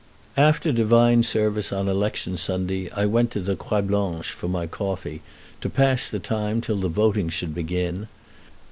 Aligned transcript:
After 0.35 0.71
divine 0.71 1.21
service 1.21 1.71
on 1.71 1.87
election 1.87 2.35
Sunday 2.35 2.89
I 2.95 3.05
went 3.05 3.29
to 3.33 3.39
the 3.39 3.55
Croix 3.55 3.83
Blanche 3.83 4.31
for 4.31 4.47
my 4.47 4.65
coffee, 4.65 5.21
to 5.61 5.69
pass 5.69 6.09
the 6.09 6.17
time 6.17 6.59
till 6.59 6.77
the 6.77 6.89
voting 6.89 7.29
should 7.29 7.53
begin. 7.53 8.07